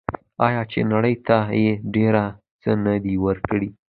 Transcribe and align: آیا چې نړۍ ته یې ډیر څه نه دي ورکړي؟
آیا 0.45 0.61
چې 0.71 0.79
نړۍ 0.93 1.15
ته 1.27 1.37
یې 1.63 1.71
ډیر 1.93 2.15
څه 2.61 2.71
نه 2.85 2.93
دي 3.03 3.15
ورکړي؟ 3.25 3.69